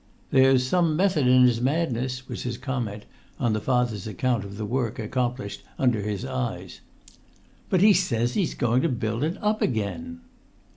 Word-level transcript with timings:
"There's 0.31 0.65
some 0.65 0.95
method 0.95 1.27
in 1.27 1.43
his 1.43 1.61
madness," 1.61 2.27
was 2.27 2.41
his 2.41 2.57
comment 2.57 3.05
on 3.39 3.53
the 3.53 3.61
father's 3.61 4.07
account 4.07 4.43
of 4.43 4.57
the 4.57 4.65
work 4.65 4.97
accomplished 4.97 5.61
under 5.77 6.01
his 6.01 6.25
eyes. 6.25 6.81
"But 7.69 7.81
he 7.81 7.93
says 7.93 8.33
he's 8.33 8.55
going 8.55 8.81
to 8.81 8.89
build 8.89 9.23
it 9.23 9.37
up 9.43 9.61
again!" 9.61 10.21